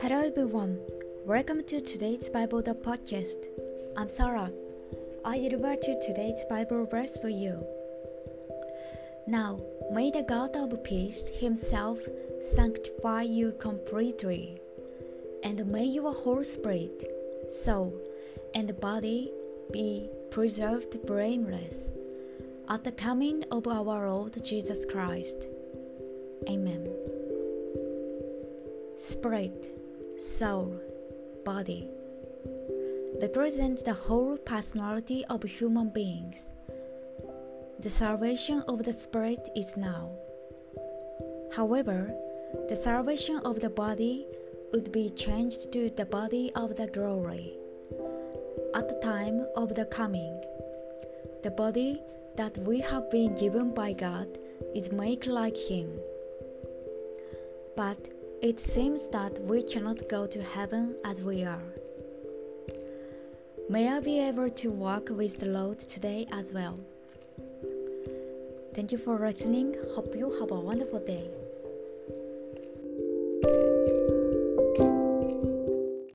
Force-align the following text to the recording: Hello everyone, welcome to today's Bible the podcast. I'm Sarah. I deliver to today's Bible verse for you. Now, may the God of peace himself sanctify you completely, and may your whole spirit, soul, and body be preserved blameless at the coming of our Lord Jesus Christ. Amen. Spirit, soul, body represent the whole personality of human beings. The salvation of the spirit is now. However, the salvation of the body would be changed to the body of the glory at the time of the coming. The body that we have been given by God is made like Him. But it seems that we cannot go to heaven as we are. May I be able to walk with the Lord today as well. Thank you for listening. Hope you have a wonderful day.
Hello 0.00 0.22
everyone, 0.24 0.78
welcome 1.26 1.64
to 1.64 1.80
today's 1.80 2.30
Bible 2.30 2.62
the 2.62 2.74
podcast. 2.74 3.46
I'm 3.96 4.08
Sarah. 4.08 4.52
I 5.24 5.40
deliver 5.40 5.74
to 5.74 6.00
today's 6.00 6.44
Bible 6.48 6.86
verse 6.86 7.18
for 7.18 7.28
you. 7.28 7.66
Now, 9.26 9.60
may 9.90 10.12
the 10.12 10.22
God 10.22 10.54
of 10.54 10.84
peace 10.84 11.26
himself 11.26 11.98
sanctify 12.54 13.22
you 13.22 13.54
completely, 13.58 14.60
and 15.42 15.66
may 15.66 15.86
your 15.86 16.12
whole 16.12 16.44
spirit, 16.44 17.04
soul, 17.50 18.00
and 18.54 18.78
body 18.78 19.32
be 19.72 20.08
preserved 20.30 21.04
blameless 21.04 21.97
at 22.68 22.84
the 22.84 22.92
coming 22.92 23.44
of 23.50 23.66
our 23.66 24.10
Lord 24.10 24.44
Jesus 24.44 24.84
Christ. 24.84 25.46
Amen. 26.48 26.86
Spirit, 28.96 29.70
soul, 30.18 30.78
body 31.44 31.88
represent 33.20 33.84
the 33.84 33.94
whole 33.94 34.36
personality 34.36 35.24
of 35.30 35.42
human 35.42 35.88
beings. 35.88 36.50
The 37.80 37.90
salvation 37.90 38.62
of 38.68 38.84
the 38.84 38.92
spirit 38.92 39.48
is 39.56 39.76
now. 39.76 40.10
However, 41.56 42.14
the 42.68 42.76
salvation 42.76 43.38
of 43.44 43.60
the 43.60 43.70
body 43.70 44.26
would 44.72 44.92
be 44.92 45.08
changed 45.08 45.72
to 45.72 45.90
the 45.90 46.04
body 46.04 46.52
of 46.54 46.76
the 46.76 46.86
glory 46.86 47.54
at 48.74 48.88
the 48.88 49.00
time 49.02 49.46
of 49.56 49.74
the 49.74 49.86
coming. 49.86 50.42
The 51.42 51.50
body 51.50 52.02
that 52.38 52.56
we 52.58 52.78
have 52.78 53.10
been 53.10 53.34
given 53.34 53.74
by 53.74 53.92
God 53.92 54.28
is 54.72 54.92
made 54.92 55.26
like 55.26 55.56
Him. 55.56 55.90
But 57.76 57.98
it 58.40 58.60
seems 58.60 59.08
that 59.08 59.42
we 59.42 59.64
cannot 59.64 60.08
go 60.08 60.24
to 60.28 60.40
heaven 60.40 60.94
as 61.04 61.20
we 61.20 61.42
are. 61.42 61.68
May 63.68 63.88
I 63.88 63.98
be 63.98 64.20
able 64.20 64.50
to 64.50 64.70
walk 64.70 65.08
with 65.10 65.40
the 65.40 65.46
Lord 65.46 65.80
today 65.80 66.28
as 66.30 66.52
well. 66.52 66.78
Thank 68.72 68.92
you 68.92 68.98
for 68.98 69.18
listening. 69.18 69.74
Hope 69.96 70.14
you 70.14 70.30
have 70.38 70.52
a 70.52 70.60
wonderful 70.60 71.00
day. 71.00 71.28